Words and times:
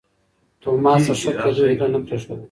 توماس 0.61 1.01
د 1.07 1.11
ښه 1.21 1.31
کېدو 1.41 1.63
هیله 1.69 1.87
نه 1.93 1.99
پرېښوده. 2.05 2.39